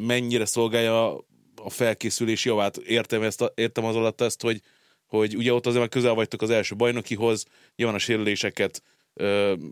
mennyire 0.06 0.44
szolgálja 0.44 1.14
a 1.62 1.70
felkészülés 1.70 2.44
javát? 2.44 2.76
Értem, 2.76 3.22
ezt, 3.22 3.52
értem 3.54 3.84
az 3.84 3.96
alatt 3.96 4.20
ezt, 4.20 4.42
hogy, 4.42 4.60
hogy 5.06 5.36
ugye 5.36 5.52
ott 5.52 5.66
azért 5.66 5.80
már 5.80 5.88
közel 5.88 6.14
vagytok 6.14 6.42
az 6.42 6.50
első 6.50 6.76
bajnokihoz, 6.76 7.46
nyilván 7.76 7.96
a 7.96 7.98
sérüléseket 7.98 8.82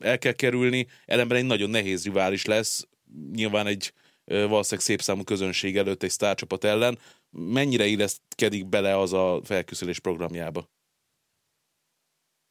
el 0.01 0.19
kell 0.19 0.33
kerülni, 0.33 0.87
ellenben 1.07 1.39
egy 1.39 1.45
nagyon 1.45 1.71
nehéz 1.71 2.05
rivális 2.05 2.45
lesz, 2.45 2.89
nyilván 3.33 3.67
egy 3.67 3.93
valószínűleg 4.25 4.85
szép 4.85 5.01
számú 5.01 5.23
közönség 5.23 5.77
előtt 5.77 6.03
egy 6.03 6.11
sztárcsapat 6.11 6.65
ellen. 6.65 6.99
Mennyire 7.37 7.85
illeszkedik 7.85 8.69
bele 8.69 8.99
az 8.99 9.13
a 9.13 9.39
felkészülés 9.43 10.01
programjába? 10.01 10.61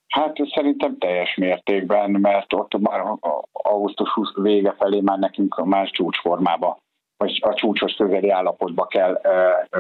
Hát 0.08 0.36
szerintem 0.54 0.98
teljes 0.98 1.36
mértékben, 1.36 2.12
mert 2.12 2.54
ott 2.54 2.78
már 2.80 3.04
augusztus 3.52 4.10
20 4.10 4.34
vége 4.36 4.76
felé 4.78 5.00
már 5.00 5.20
nekünk 5.20 5.66
más 5.66 5.90
csúcsformába, 5.90 6.78
vagy 7.18 7.40
a 7.42 7.54
csúcsos 7.54 7.94
közeli 7.94 8.30
állapotba 8.30 8.86
kell 8.86 9.22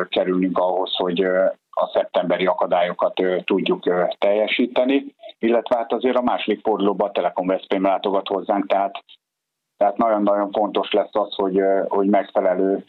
kerülnünk 0.10 0.58
ahhoz, 0.58 0.96
hogy 0.96 1.24
a 1.70 1.90
szeptemberi 1.94 2.46
akadályokat 2.46 3.22
tudjuk 3.44 3.84
teljesíteni, 4.18 5.16
illetve 5.40 5.78
hát 5.78 5.94
azért 5.94 6.18
a 6.18 6.22
második 6.22 6.62
fordulóban 6.62 7.10
a 7.10 7.12
Telekom 7.12 7.48
Veszprém 7.48 7.84
látogat 7.84 8.28
hozzánk, 8.28 8.68
tehát, 8.68 9.04
tehát 9.78 9.98
nagyon-nagyon 9.98 10.52
fontos 10.52 10.92
lesz 10.92 11.16
az, 11.16 11.34
hogy, 11.36 11.60
hogy 11.88 12.08
megfelelő 12.08 12.84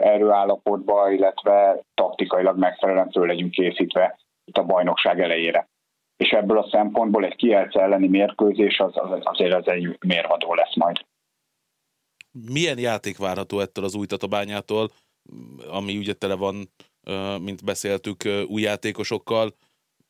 erőállapotba, 0.00 1.10
illetve 1.10 1.82
taktikailag 1.94 2.58
megfelelően 2.58 3.10
föl 3.10 3.26
legyünk 3.26 3.50
készítve 3.50 4.18
itt 4.44 4.56
a 4.56 4.64
bajnokság 4.64 5.20
elejére. 5.20 5.68
És 6.16 6.30
ebből 6.30 6.58
a 6.58 6.68
szempontból 6.70 7.24
egy 7.24 7.36
kielce 7.36 7.80
elleni 7.80 8.08
mérkőzés 8.08 8.78
az, 8.78 8.92
az, 8.94 9.20
azért 9.22 9.54
az 9.54 9.68
egy 9.68 9.98
mérvadó 10.06 10.54
lesz 10.54 10.76
majd. 10.76 10.96
Milyen 12.52 12.78
játék 12.78 13.18
várható 13.18 13.60
ettől 13.60 13.84
az 13.84 13.94
új 13.94 14.06
tatabányától, 14.06 14.90
ami 15.70 15.96
ugye 15.96 16.12
tele 16.12 16.34
van 16.34 16.54
mint 17.40 17.64
beszéltük, 17.64 18.16
új 18.48 18.62
játékosokkal. 18.62 19.54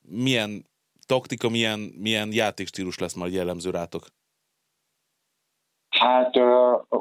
Milyen 0.08 0.66
taktika, 1.06 1.48
milyen, 1.48 1.78
milyen 1.78 2.32
játékstílus 2.32 2.98
lesz 2.98 3.14
majd 3.14 3.32
jellemző 3.32 3.70
rátok? 3.70 4.06
Hát 5.98 6.34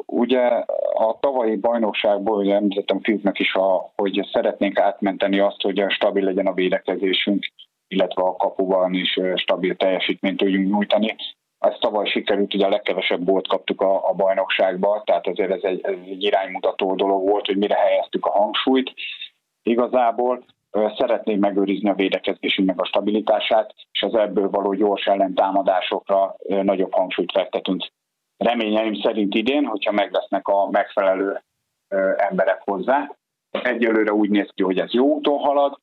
ugye 0.05 0.39
a 0.93 1.17
tavalyi 1.19 1.55
bajnokságból 1.55 2.37
ugye 2.37 2.55
említettem 2.55 3.01
fiúknak 3.01 3.39
is, 3.39 3.53
a, 3.53 3.91
hogy 3.95 4.27
szeretnénk 4.31 4.79
átmenteni 4.79 5.39
azt, 5.39 5.61
hogy 5.61 5.83
stabil 5.87 6.23
legyen 6.23 6.47
a 6.47 6.53
védekezésünk, 6.53 7.45
illetve 7.87 8.21
a 8.21 8.35
kapuban 8.35 8.93
is 8.93 9.19
stabil 9.35 9.75
teljesítményt 9.75 10.37
tudjunk 10.37 10.69
nyújtani. 10.69 11.15
Ezt 11.59 11.79
tavaly 11.79 12.05
sikerült, 12.05 12.53
ugye 12.53 12.65
a 12.65 12.69
legkevesebb 12.69 13.23
gólt 13.23 13.47
kaptuk 13.47 13.81
a, 13.81 14.09
a 14.09 14.13
bajnokságba, 14.13 15.01
tehát 15.05 15.27
azért 15.27 15.51
ez 15.51 15.63
egy, 15.63 15.79
ez 15.83 15.95
egy 16.05 16.23
iránymutató 16.23 16.95
dolog 16.95 17.29
volt, 17.29 17.45
hogy 17.45 17.57
mire 17.57 17.75
helyeztük 17.75 18.25
a 18.25 18.31
hangsúlyt, 18.31 18.93
Igazából 19.63 20.43
szeretnénk 20.71 21.39
megőrizni 21.39 21.89
a 21.89 21.93
védekezésünknek 21.93 22.79
a 22.79 22.85
stabilitását, 22.85 23.73
és 23.91 24.01
az 24.01 24.15
ebből 24.15 24.49
való 24.49 24.73
gyors 24.73 25.05
ellentámadásokra 25.05 26.35
nagyobb 26.47 26.93
hangsúlyt 26.93 27.31
fektetünk. 27.31 27.87
Reményeim 28.41 29.01
szerint 29.01 29.35
idén, 29.35 29.65
hogyha 29.65 29.91
meg 29.91 30.11
lesznek 30.11 30.47
a 30.47 30.69
megfelelő 30.69 31.41
emberek 32.17 32.61
hozzá. 32.63 33.15
Egyelőre 33.51 34.13
úgy 34.13 34.29
néz 34.29 34.49
ki, 34.53 34.63
hogy 34.63 34.79
ez 34.79 34.93
jó 34.93 35.05
úton 35.05 35.39
halad, 35.39 35.79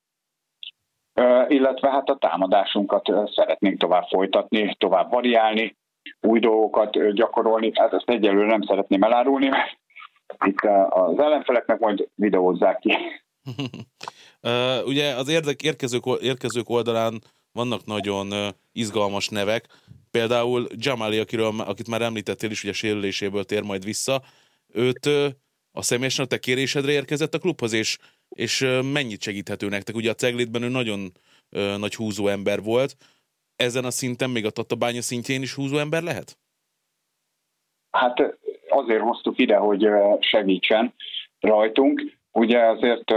illetve 1.49 1.91
hát 1.91 2.09
a 2.09 2.17
támadásunkat 2.17 3.07
szeretnénk 3.35 3.79
tovább 3.79 4.07
folytatni, 4.09 4.75
tovább 4.79 5.11
variálni, 5.11 5.77
új 6.21 6.39
dolgokat 6.39 7.13
gyakorolni. 7.13 7.71
Hát 7.75 7.93
ezt 7.93 8.11
egyelőre 8.11 8.47
nem 8.47 8.63
szeretném 8.63 9.03
elárulni, 9.03 9.49
mert 9.49 9.79
itt 10.45 10.61
az 10.89 11.19
ellenfeleknek 11.19 11.79
majd 11.79 12.09
videózzák 12.15 12.79
ki 12.79 12.97
ugye 14.91 15.15
az 15.15 15.29
érdek, 15.29 15.63
érkezők, 15.63 16.05
érkezők 16.21 16.69
oldalán 16.69 17.23
vannak 17.53 17.85
nagyon 17.85 18.55
izgalmas 18.73 19.29
nevek, 19.29 19.67
például 20.19 20.67
Jamali, 20.77 21.19
akiről, 21.19 21.61
akit 21.61 21.89
már 21.89 22.03
említettél 22.03 22.51
is, 22.51 22.63
ugye 22.65 22.73
sérüléséből 22.73 23.45
tér 23.45 23.63
majd 23.63 23.85
vissza, 23.85 24.23
őt 24.73 25.07
a 25.73 25.83
személyesen 25.83 26.25
a 26.25 26.29
te 26.29 26.39
kérésedre 26.39 26.93
érkezett 26.93 27.35
a 27.35 27.39
klubhoz, 27.39 27.73
és, 27.73 27.99
és 28.29 28.61
mennyit 28.93 29.23
segíthető 29.23 29.69
nektek? 29.69 29.95
Ugye 29.95 30.11
a 30.11 30.15
Ceglétben 30.15 30.63
ő 30.63 30.69
nagyon 30.69 31.01
uh, 31.51 31.77
nagy 31.79 31.95
húzó 31.95 32.29
ember 32.29 32.63
volt, 32.63 32.97
ezen 33.57 33.85
a 33.85 33.91
szinten, 33.91 34.31
még 34.31 34.45
a 34.45 34.51
Tatabánya 34.51 35.03
szintjén 35.03 35.43
is 35.43 35.55
húzó 35.55 35.77
ember 35.79 36.03
lehet? 36.03 36.39
Hát 37.91 38.39
azért 38.69 39.03
hoztuk 39.03 39.39
ide, 39.39 39.57
hogy 39.57 39.89
segítsen 40.21 40.95
rajtunk. 41.41 42.03
Ugye 42.33 42.59
azért 42.59 43.11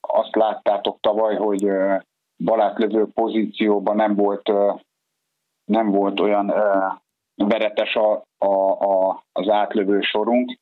azt 0.00 0.34
láttátok 0.34 1.00
tavaly, 1.00 1.36
hogy 1.36 1.66
barátlövő 2.36 3.06
pozícióban 3.14 3.96
nem 3.96 4.14
volt, 4.14 4.50
nem 5.68 5.90
volt 5.90 6.20
olyan 6.20 6.52
veretes 7.34 7.94
a, 7.94 8.22
a, 8.38 8.70
a, 8.70 9.24
az 9.32 9.48
átlövő 9.48 10.00
sorunk, 10.00 10.58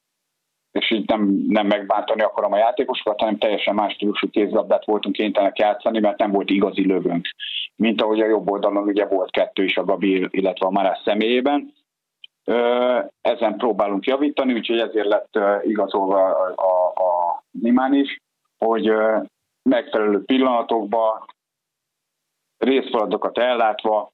és 0.72 0.90
így 0.90 1.08
nem, 1.08 1.44
nem 1.48 1.66
megbántani 1.66 2.22
akarom 2.22 2.52
a 2.52 2.56
játékosokat, 2.56 3.20
hanem 3.20 3.38
teljesen 3.38 3.74
más 3.74 3.92
stílusú 3.92 4.30
kézlabdát 4.30 4.84
voltunk 4.84 5.14
kénytelenek 5.14 5.58
játszani, 5.58 6.00
mert 6.00 6.18
nem 6.18 6.30
volt 6.30 6.50
igazi 6.50 6.86
lövőnk. 6.86 7.26
Mint 7.76 8.02
ahogy 8.02 8.20
a 8.20 8.26
jobb 8.26 8.50
oldalon 8.50 8.88
ugye 8.88 9.06
volt 9.06 9.30
kettő 9.30 9.64
is 9.64 9.76
a 9.76 9.84
Gabi, 9.84 10.28
illetve 10.30 10.66
a 10.66 10.70
Marás 10.70 11.00
személyében. 11.04 11.72
Ezen 13.20 13.56
próbálunk 13.56 14.06
javítani, 14.06 14.52
úgyhogy 14.52 14.78
ezért 14.78 15.06
lett 15.06 15.38
igazolva 15.62 16.24
a, 16.24 16.52
a, 16.56 16.86
a 16.88 17.42
Nimán 17.50 17.94
is, 17.94 18.16
hogy 18.58 18.92
megfelelő 19.62 20.24
pillanatokban 20.24 21.24
részfeladatokat 22.58 23.38
ellátva 23.38 24.10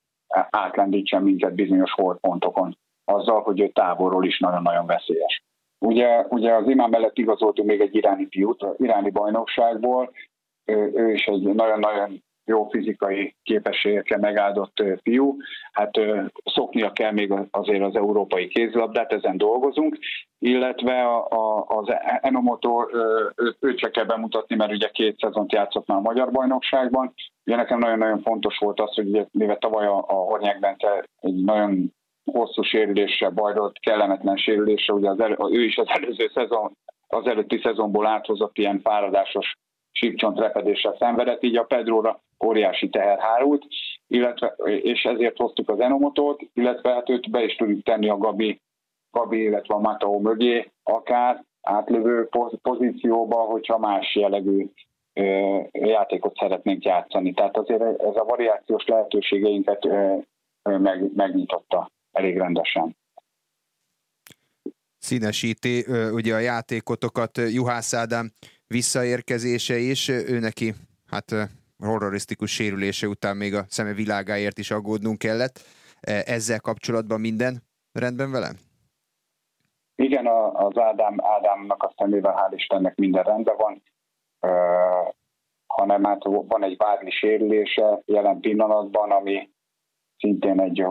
átlendítsen 0.51 1.23
minket 1.23 1.55
bizonyos 1.55 1.93
holdpontokon, 1.93 2.79
azzal, 3.05 3.41
hogy 3.41 3.61
ő 3.61 3.69
távolról 3.69 4.25
is 4.25 4.39
nagyon-nagyon 4.39 4.87
veszélyes. 4.87 5.43
Ugye, 5.79 6.27
ugye 6.29 6.55
az 6.55 6.69
imám 6.69 6.91
mellett 6.91 7.19
igazoltunk 7.19 7.69
még 7.69 7.81
egy 7.81 7.95
iráni 7.95 8.27
fiút, 8.31 8.67
iráni 8.77 9.11
bajnokságból, 9.11 10.13
ő, 10.65 10.93
ő 10.95 11.13
is 11.13 11.27
egy 11.27 11.43
nagyon-nagyon 11.43 12.23
jó 12.45 12.69
fizikai 12.69 13.35
képességekkel 13.43 14.19
megáldott 14.19 14.83
fiú. 15.03 15.37
Hát 15.73 15.91
szoknia 16.45 16.93
kell 16.93 17.13
még 17.13 17.33
azért 17.51 17.83
az 17.83 17.97
európai 17.97 18.49
kézilabdát, 18.49 19.13
ezen 19.13 19.37
dolgozunk, 19.37 19.99
illetve 20.39 21.03
a, 21.03 21.27
a, 21.29 21.65
az 21.67 21.95
Enomoto 22.21 22.87
őt 23.61 23.79
se 23.79 23.91
kell 23.91 24.05
bemutatni, 24.05 24.57
mert 24.57 24.73
ugye 24.73 24.89
két 24.89 25.19
szezont 25.19 25.53
játszott 25.53 25.87
már 25.87 25.99
a 25.99 26.01
Magyar 26.01 26.31
Bajnokságban. 26.31 27.15
Ugye 27.45 27.57
nekem 27.57 27.79
nagyon-nagyon 27.79 28.23
fontos 28.23 28.59
volt 28.59 28.81
az, 28.81 28.95
hogy 28.95 29.09
ugye, 29.09 29.27
mivel 29.31 29.59
tavaly 29.59 29.87
a, 29.87 29.97
a 29.97 30.15
Hornyák 30.15 30.61
Bence 30.61 31.05
egy 31.21 31.45
nagyon 31.45 31.93
hosszú 32.25 32.63
sérüléssel 32.63 33.31
bajrolt, 33.31 33.79
kellemetlen 33.79 34.37
sérülése, 34.37 34.93
ugye 34.93 35.09
az 35.09 35.21
elő, 35.21 35.37
ő 35.51 35.65
is 35.65 35.77
az 35.77 35.89
előző 35.89 36.31
szezon, 36.35 36.77
az 37.07 37.27
előtti 37.27 37.61
szezonból 37.63 38.07
áthozott 38.07 38.59
ilyen 38.59 38.81
fáradásos 38.81 39.57
sípcsont 39.93 40.39
repedéssel 40.39 40.97
szenvedett, 40.99 41.43
így 41.43 41.57
a 41.57 41.65
Pedróra 41.65 42.21
óriási 42.47 42.89
teher 42.89 43.19
hárult, 43.19 43.65
illetve, 44.07 44.47
és 44.65 45.03
ezért 45.03 45.37
hoztuk 45.37 45.69
az 45.69 45.81
Enomotot, 45.81 46.43
illetve 46.55 46.93
hát 46.93 47.11
őt 47.11 47.31
be 47.31 47.43
is 47.43 47.57
tudjuk 47.57 47.83
tenni 47.83 48.09
a 48.09 48.17
Gabi, 48.17 48.61
Gabi 49.11 49.43
illetve 49.43 49.75
a 49.75 49.79
Matao 49.79 50.19
mögé, 50.19 50.71
akár 50.83 51.45
átlövő 51.61 52.29
pozícióba, 52.63 53.37
hogyha 53.37 53.79
más 53.79 54.15
jellegű 54.15 54.67
játékot 55.73 56.37
szeretnénk 56.37 56.85
játszani. 56.85 57.33
Tehát 57.33 57.57
azért 57.57 57.83
ez 57.83 58.17
a 58.17 58.25
variációs 58.25 58.87
lehetőségeinket 58.87 59.89
meg, 60.63 61.15
megnyitotta 61.15 61.91
elég 62.13 62.37
rendesen. 62.37 62.97
színesíti 64.99 65.85
ugye 66.13 66.35
a 66.35 66.39
játékotokat 66.39 67.39
Juhász 67.53 67.95
Ádám 67.95 68.31
visszaérkezése 68.67 69.77
is, 69.77 70.09
ő 70.09 70.39
neki 70.39 70.75
hát 71.11 71.35
horrorisztikus 71.87 72.51
sérülése 72.51 73.07
után 73.07 73.37
még 73.37 73.55
a 73.55 73.65
szeme 73.69 73.93
világáért 73.93 74.59
is 74.59 74.71
aggódnunk 74.71 75.19
kellett. 75.19 75.61
Ezzel 76.25 76.61
kapcsolatban 76.61 77.21
minden 77.21 77.63
rendben 77.93 78.31
vele? 78.31 78.51
Igen, 79.95 80.27
az 80.53 80.79
Ádám, 80.79 81.17
Ádámnak 81.23 81.83
a 81.83 81.95
szemével 81.97 82.35
hál' 82.37 82.55
Istennek 82.55 82.95
minden 82.95 83.23
rendben 83.23 83.57
van, 83.57 83.83
hanem 85.67 86.05
hát 86.05 86.25
van 86.25 86.65
egy 86.65 86.77
vádli 86.77 87.11
sérülése 87.11 88.03
jelen 88.05 88.41
pillanatban, 88.41 89.11
ami 89.11 89.51
szintén 90.19 90.61
egy 90.61 90.87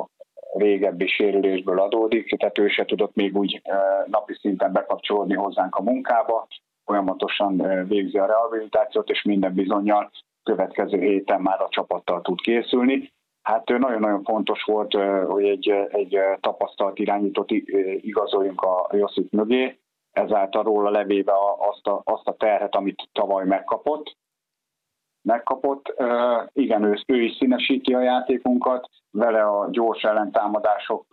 régebbi 0.53 1.07
sérülésből 1.07 1.79
adódik, 1.79 2.37
tehát 2.37 2.57
ő 2.57 2.67
se 2.67 2.85
tudott 2.85 3.15
még 3.15 3.37
úgy 3.37 3.61
napi 4.05 4.33
szinten 4.33 4.71
bekapcsolódni 4.71 5.33
hozzánk 5.33 5.75
a 5.75 5.81
munkába, 5.81 6.47
folyamatosan 6.85 7.85
végzi 7.87 8.17
a 8.17 8.25
rehabilitációt, 8.25 9.09
és 9.09 9.23
minden 9.23 9.53
bizonyal 9.53 10.11
következő 10.43 10.99
héten 10.99 11.41
már 11.41 11.61
a 11.61 11.69
csapattal 11.69 12.21
tud 12.21 12.41
készülni. 12.41 13.11
Hát 13.41 13.67
nagyon-nagyon 13.67 14.23
fontos 14.23 14.63
volt, 14.63 14.93
hogy 15.25 15.43
egy, 15.43 15.69
egy 15.89 16.19
tapasztalt 16.39 16.99
irányítót 16.99 17.51
igazoljunk 18.01 18.61
a 18.61 18.89
Josip 18.91 19.31
mögé, 19.31 19.79
ezáltal 20.11 20.63
róla 20.63 20.89
levéve 20.89 21.33
azt 21.57 21.87
a, 21.87 22.01
azt 22.03 22.27
a 22.27 22.35
terhet, 22.35 22.75
amit 22.75 23.09
tavaly 23.11 23.45
megkapott. 23.45 24.17
Megkapott. 25.21 25.93
Igen, 26.53 26.83
ő, 26.83 26.99
ő 27.05 27.21
is 27.21 27.35
színesíti 27.37 27.93
a 27.93 28.01
játékunkat, 28.01 28.89
vele 29.11 29.43
a 29.43 29.67
gyors 29.69 30.03
ellentámadások 30.03 31.05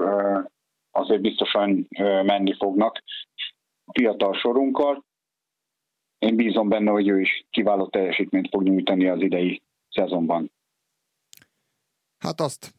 azért 0.91 1.21
biztosan 1.21 1.89
menni 2.23 2.55
fognak 2.55 3.03
fiatal 3.93 4.35
sorunkkal. 4.35 5.05
Én 6.19 6.37
bízom 6.37 6.69
benne, 6.69 6.91
hogy 6.91 7.09
ő 7.09 7.21
is 7.21 7.47
kiváló 7.51 7.89
teljesítményt 7.89 8.49
fog 8.49 8.63
nyújtani 8.63 9.09
az 9.09 9.21
idei 9.21 9.63
szezonban. 9.91 10.53
Hát 12.19 12.41
azt 12.41 12.75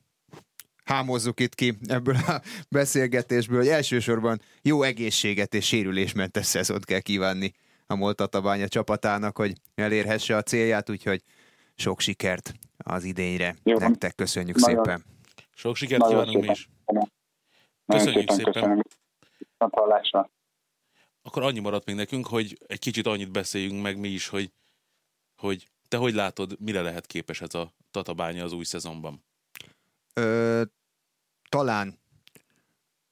hámozzuk 0.84 1.39
itt 1.39 1.55
ki 1.55 1.74
ebből 1.88 2.15
a 2.15 2.41
beszélgetésből, 2.79 3.58
hogy 3.58 3.67
elsősorban 3.67 4.39
jó 4.62 4.84
egészséget 4.84 5.53
és 5.53 5.65
sérülésmentes 5.65 6.46
szezont 6.46 6.86
kell 6.86 7.00
kívánni 7.00 7.51
a 7.88 7.96
Moltatabánya 7.96 8.67
csapatának, 8.67 9.38
hogy 9.38 9.53
elérhesse 9.75 10.36
a 10.36 10.41
célját, 10.41 10.89
úgyhogy 10.89 11.24
sok 11.75 12.00
sikert 12.00 12.53
az 12.77 13.03
idényre. 13.03 13.55
Jó. 13.63 13.77
Nektek 13.77 14.15
köszönjük 14.15 14.55
Nagyon. 14.55 14.84
szépen. 14.84 15.03
Sok 15.53 15.75
sikert 15.75 16.08
kívánunk 16.08 16.46
mi 16.46 16.51
is. 16.51 16.69
Köszönjük 17.86 18.31
szépen. 18.31 18.53
Köszönöm. 18.53 18.81
Akkor 21.29 21.43
annyi 21.43 21.59
maradt 21.59 21.86
még 21.86 21.95
nekünk, 21.95 22.27
hogy 22.27 22.57
egy 22.67 22.79
kicsit 22.79 23.07
annyit 23.07 23.31
beszéljünk 23.31 23.81
meg 23.81 24.00
mi 24.00 24.07
is, 24.07 24.27
hogy, 24.27 24.51
hogy 25.36 25.67
te 25.88 25.98
hogy 25.98 26.13
látod, 26.13 26.55
mire 26.59 26.81
lehet 26.81 27.05
képes 27.05 27.41
ez 27.41 27.53
a 27.53 27.74
tatabánya 27.91 28.43
az 28.43 28.51
új 28.51 28.63
szezonban? 28.63 29.24
Ö, 30.13 30.62
talán 31.50 32.00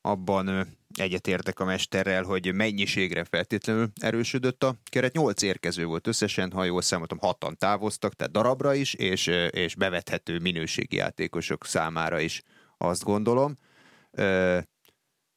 abban 0.01 0.67
egyetértek 0.93 1.59
a 1.59 1.65
mesterrel, 1.65 2.23
hogy 2.23 2.53
mennyiségre 2.53 3.23
feltétlenül 3.23 3.89
erősödött 3.95 4.63
a 4.63 4.75
keret. 4.83 5.13
Nyolc 5.13 5.41
érkező 5.41 5.85
volt 5.85 6.07
összesen, 6.07 6.51
ha 6.51 6.63
jól 6.63 6.81
számoltam, 6.81 7.17
hatan 7.17 7.57
távoztak, 7.57 8.13
tehát 8.13 8.33
darabra 8.33 8.73
is, 8.73 8.93
és, 8.93 9.27
és 9.49 9.75
bevethető 9.75 10.39
minőségi 10.39 10.95
játékosok 10.95 11.65
számára 11.65 12.19
is 12.19 12.43
azt 12.77 13.03
gondolom. 13.03 13.57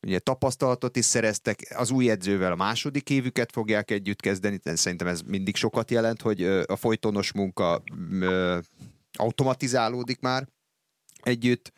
Ugye 0.02 0.18
tapasztalatot 0.18 0.96
is 0.96 1.04
szereztek, 1.04 1.74
az 1.76 1.90
új 1.90 2.10
edzővel 2.10 2.52
a 2.52 2.56
második 2.56 3.10
évüket 3.10 3.52
fogják 3.52 3.90
együtt 3.90 4.20
kezdeni, 4.20 4.60
szerintem 4.64 5.06
ez 5.06 5.20
mindig 5.20 5.56
sokat 5.56 5.90
jelent, 5.90 6.22
hogy 6.22 6.42
a 6.44 6.76
folytonos 6.76 7.32
munka 7.32 7.82
automatizálódik 9.12 10.20
már 10.20 10.48
együtt, 11.22 11.72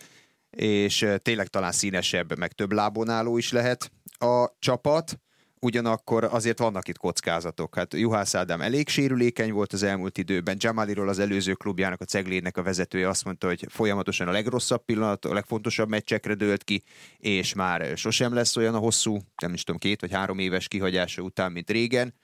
és 0.51 1.07
tényleg 1.23 1.47
talán 1.47 1.73
színesebb, 1.73 2.39
meg 2.39 2.53
több 2.53 2.73
lábon 2.73 3.09
álló 3.09 3.39
is 3.39 3.53
lehet 3.53 3.93
a 4.13 4.57
csapat, 4.59 5.21
ugyanakkor 5.63 6.25
azért 6.25 6.59
vannak 6.59 6.89
itt 6.89 6.99
kockázatok. 6.99 7.75
Hát 7.75 7.95
Juhász 7.95 8.35
Ádám 8.35 8.61
elég 8.61 8.89
sérülékeny 8.89 9.53
volt 9.53 9.73
az 9.73 9.83
elmúlt 9.83 10.19
időben, 10.19 10.57
Jamaliról 10.61 11.09
az 11.09 11.19
előző 11.19 11.53
klubjának, 11.53 12.01
a 12.01 12.05
Ceglének 12.05 12.57
a 12.57 12.63
vezetője 12.63 13.09
azt 13.09 13.25
mondta, 13.25 13.47
hogy 13.47 13.67
folyamatosan 13.69 14.29
a 14.29 14.33
legrosszabb 14.33 14.85
pillanat, 14.85 15.25
a 15.25 15.33
legfontosabb 15.33 15.89
meccsekre 15.89 16.35
dőlt 16.35 16.65
ki, 16.65 16.83
és 17.19 17.55
már 17.55 17.97
sosem 17.97 18.35
lesz 18.35 18.57
olyan 18.57 18.75
a 18.75 18.79
hosszú, 18.79 19.19
nem 19.43 19.53
is 19.53 19.65
tudom, 19.65 19.81
két 19.81 20.01
vagy 20.01 20.13
három 20.13 20.39
éves 20.39 20.69
kihagyása 20.69 21.23
után, 21.23 21.53
mint 21.53 21.71
régen. 21.71 22.15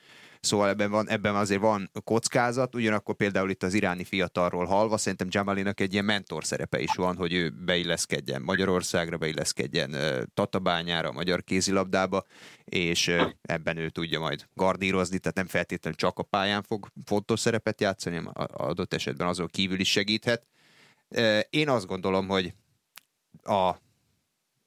Szóval 0.41 0.69
ebben, 0.69 0.91
van, 0.91 1.09
ebben 1.09 1.35
azért 1.35 1.61
van 1.61 1.91
kockázat, 2.05 2.75
ugyanakkor 2.75 3.15
például 3.15 3.51
itt 3.51 3.63
az 3.63 3.75
iráni 3.75 4.05
fiatalról 4.05 4.65
halva, 4.65 4.97
szerintem 4.97 5.29
Jamalinak 5.31 5.81
egy 5.81 5.93
ilyen 5.93 6.05
mentor 6.05 6.45
szerepe 6.45 6.81
is 6.81 6.95
van, 6.95 7.17
hogy 7.17 7.33
ő 7.33 7.51
beilleszkedjen 7.51 8.43
Magyarországra, 8.43 9.17
beilleszkedjen 9.17 9.97
Tatabányára, 10.35 11.13
magyar 11.13 11.45
kézilabdába, 11.45 12.25
és 12.65 13.15
ebben 13.43 13.77
ő 13.77 13.89
tudja 13.89 14.21
majd 14.21 14.47
gardírozni, 14.55 15.19
tehát 15.19 15.37
nem 15.37 15.47
feltétlenül 15.47 15.99
csak 15.99 16.19
a 16.19 16.23
pályán 16.23 16.63
fog 16.63 16.89
fontos 17.05 17.41
szerepet 17.41 17.81
játszani, 17.81 18.17
hanem 18.17 18.33
adott 18.53 18.95
esetben 18.95 19.27
azon 19.27 19.47
kívül 19.47 19.81
is 19.81 19.91
segíthet. 19.91 20.47
Én 21.51 21.69
azt 21.69 21.87
gondolom, 21.87 22.29
hogy 22.29 22.55
a 23.43 23.75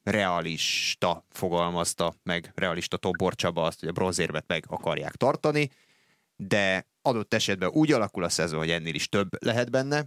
realista 0.04 1.26
fogalmazta 1.30 2.14
meg, 2.24 2.52
realista 2.56 2.98
Tobor 2.98 3.36
Csaba 3.36 3.64
azt, 3.64 3.80
hogy 3.80 3.90
a 3.90 3.92
bronzérvet 3.92 4.48
meg 4.48 4.66
akarják 4.68 5.16
tartani, 5.16 5.70
de 6.36 6.88
adott 7.02 7.34
esetben 7.34 7.70
úgy 7.70 7.92
alakul 7.92 8.24
a 8.24 8.30
szezon, 8.30 8.60
hogy 8.60 8.70
ennél 8.70 8.96
is 8.96 9.10
több 9.10 9.44
lehet 9.44 9.72
benne, 9.72 10.06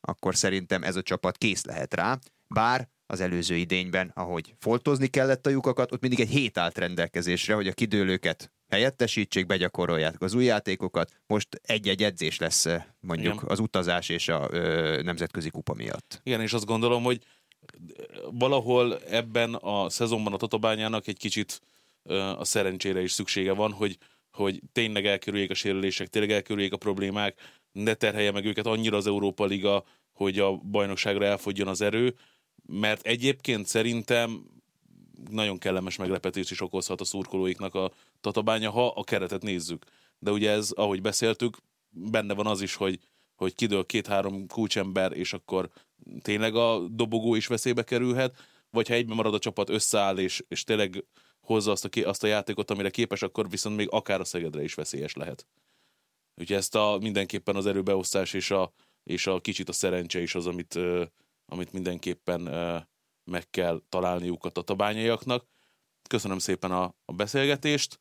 akkor 0.00 0.36
szerintem 0.36 0.82
ez 0.82 0.96
a 0.96 1.02
csapat 1.02 1.36
kész 1.36 1.64
lehet 1.64 1.94
rá, 1.94 2.18
bár 2.48 2.88
az 3.06 3.20
előző 3.20 3.56
idényben, 3.56 4.12
ahogy 4.14 4.54
foltozni 4.58 5.06
kellett 5.06 5.46
a 5.46 5.50
lyukakat, 5.50 5.92
ott 5.92 6.00
mindig 6.00 6.20
egy 6.20 6.28
hét 6.28 6.58
állt 6.58 6.78
rendelkezésre, 6.78 7.54
hogy 7.54 7.66
a 7.68 7.72
kidőlőket 7.72 8.52
helyettesítsék, 8.68 9.46
begyakorolják 9.46 10.22
az 10.22 10.34
új 10.34 10.44
játékokat. 10.44 11.10
Most 11.26 11.48
egy-egy 11.62 12.02
edzés 12.02 12.38
lesz 12.38 12.66
mondjuk 13.00 13.34
Igen. 13.34 13.46
az 13.48 13.58
utazás 13.58 14.08
és 14.08 14.28
a 14.28 14.48
ö, 14.50 15.00
nemzetközi 15.02 15.50
kupa 15.50 15.74
miatt. 15.74 16.20
Igen, 16.22 16.40
és 16.40 16.52
azt 16.52 16.66
gondolom, 16.66 17.02
hogy 17.02 17.22
valahol 18.30 18.98
ebben 18.98 19.54
a 19.54 19.90
szezonban 19.90 20.32
a 20.32 20.36
Tatabányának 20.36 21.06
egy 21.06 21.18
kicsit 21.18 21.60
a 22.36 22.44
szerencsére 22.44 23.02
is 23.02 23.12
szüksége 23.12 23.52
van, 23.52 23.72
hogy, 23.72 23.98
hogy 24.32 24.60
tényleg 24.72 25.06
elkerüljék 25.06 25.50
a 25.50 25.54
sérülések, 25.54 26.08
tényleg 26.08 26.30
elkerüljék 26.30 26.72
a 26.72 26.76
problémák, 26.76 27.40
ne 27.72 27.94
terhelje 27.94 28.30
meg 28.30 28.44
őket 28.44 28.66
annyira 28.66 28.96
az 28.96 29.06
Európa 29.06 29.44
Liga, 29.44 29.84
hogy 30.12 30.38
a 30.38 30.56
bajnokságra 30.56 31.24
elfogjon 31.24 31.68
az 31.68 31.80
erő, 31.80 32.14
mert 32.66 33.06
egyébként 33.06 33.66
szerintem 33.66 34.44
nagyon 35.30 35.58
kellemes 35.58 35.96
meglepetés 35.96 36.50
is 36.50 36.60
okozhat 36.60 37.00
a 37.00 37.04
szurkolóiknak 37.04 37.74
a 37.74 37.92
tatabánya, 38.20 38.70
ha 38.70 38.86
a 38.86 39.04
keretet 39.04 39.42
nézzük. 39.42 39.84
De 40.18 40.30
ugye 40.30 40.50
ez, 40.50 40.70
ahogy 40.70 41.02
beszéltük, 41.02 41.56
benne 41.90 42.34
van 42.34 42.46
az 42.46 42.60
is, 42.60 42.74
hogy 42.74 42.98
hogy 43.40 43.54
kidől 43.54 43.86
két-három 43.86 44.46
kulcsember, 44.46 45.12
és 45.16 45.32
akkor 45.32 45.70
tényleg 46.22 46.54
a 46.54 46.88
dobogó 46.88 47.34
is 47.34 47.46
veszélybe 47.46 47.82
kerülhet, 47.82 48.36
vagy 48.70 48.88
ha 48.88 48.94
egyben 48.94 49.16
marad 49.16 49.34
a 49.34 49.38
csapat, 49.38 49.68
összeáll, 49.70 50.18
és, 50.18 50.44
és 50.48 50.64
tényleg 50.64 51.04
hozza 51.40 51.70
azt 51.70 51.84
a, 51.84 52.08
azt 52.08 52.24
a 52.24 52.26
játékot, 52.26 52.70
amire 52.70 52.90
képes, 52.90 53.22
akkor 53.22 53.50
viszont 53.50 53.76
még 53.76 53.88
akár 53.90 54.20
a 54.20 54.24
Szegedre 54.24 54.62
is 54.62 54.74
veszélyes 54.74 55.14
lehet. 55.14 55.46
Úgyhogy 56.34 56.56
ezt 56.56 56.74
a, 56.74 56.98
mindenképpen 57.00 57.56
az 57.56 57.66
erőbeosztás 57.66 58.32
és 58.32 58.50
a, 58.50 58.72
és 59.02 59.26
a 59.26 59.40
kicsit 59.40 59.68
a 59.68 59.72
szerencse 59.72 60.20
is 60.20 60.34
az, 60.34 60.46
amit, 60.46 60.78
amit 61.46 61.72
mindenképpen 61.72 62.40
meg 63.24 63.50
kell 63.50 63.82
találniuk 63.88 64.44
a 64.44 64.50
tatabányaiaknak. 64.50 65.46
Köszönöm 66.08 66.38
szépen 66.38 66.70
a, 66.70 66.94
a 67.04 67.12
beszélgetést. 67.12 67.98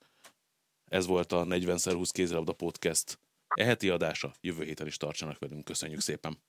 Ez 0.85 1.05
volt 1.05 1.31
a 1.31 1.43
40x20 1.45 2.09
kézilabda 2.11 2.53
podcast 2.53 3.19
E 3.55 3.63
heti 3.63 3.89
adása 3.89 4.33
jövő 4.41 4.63
héten 4.63 4.87
is 4.87 4.97
tartsanak 4.97 5.39
velünk. 5.39 5.63
Köszönjük 5.63 5.99
szépen! 5.99 6.43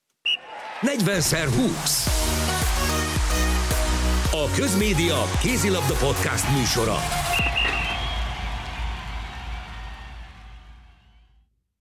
40x20 0.81 2.07
A 4.31 4.51
Közmédia 4.55 5.25
Kézilabda 5.43 5.95
Podcast 5.95 6.57
műsora. 6.57 6.97